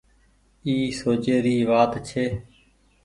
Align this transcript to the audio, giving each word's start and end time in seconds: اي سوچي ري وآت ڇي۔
اي 0.65 0.73
سوچي 0.99 1.35
ري 1.45 1.55
وآت 1.69 1.93
ڇي۔ 2.07 2.25